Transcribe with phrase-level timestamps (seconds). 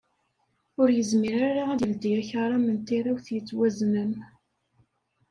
[0.81, 4.11] Ur yezmir ara ad d-yeldi akaram n tirawt yettwaznen.